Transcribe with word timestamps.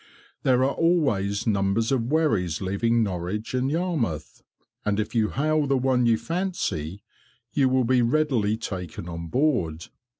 There 0.41 0.63
are 0.63 0.71
always 0.73 1.45
numbers 1.45 1.91
of 1.91 2.01
wherries 2.11 2.59
leaving 2.59 3.03
Norwich 3.03 3.53
and 3.53 3.69
Yarmouth, 3.69 4.41
and 4.83 4.99
if 4.99 5.13
you 5.13 5.29
hail 5.29 5.67
the 5.67 5.77
one 5.77 6.07
you 6.07 6.17
fancy, 6.17 7.03
you 7.53 7.69
will 7.69 7.83
be 7.85 8.01
readily 8.01 8.57
taken 8.57 9.07
on 9.07 9.27
board. 9.27 9.89